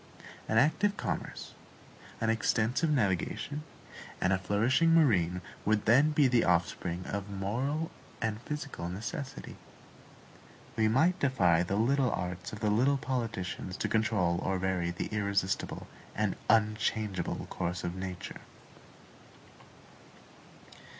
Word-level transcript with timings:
An 0.49 0.57
active 0.57 0.97
commerce, 0.97 1.53
an 2.19 2.31
extensive 2.31 2.89
navigation, 2.89 3.61
and 4.19 4.33
a 4.33 4.39
flourishing 4.39 4.95
marine 4.95 5.41
would 5.63 5.85
then 5.85 6.09
be 6.09 6.27
the 6.27 6.43
offspring 6.43 7.05
of 7.05 7.29
moral 7.29 7.91
and 8.19 8.41
physical 8.41 8.89
necessity. 8.89 9.57
We 10.75 10.87
might 10.87 11.19
defy 11.19 11.61
the 11.61 11.75
little 11.75 12.09
arts 12.11 12.51
of 12.51 12.61
the 12.61 12.71
little 12.71 12.97
politicians 12.97 13.77
to 13.77 13.87
control 13.87 14.39
or 14.41 14.57
vary 14.57 14.89
the 14.89 15.05
irresistible 15.15 15.85
and 16.15 16.35
unchangeable 16.49 17.45
course 17.51 17.83
of 17.83 17.93
nature. 17.93 18.41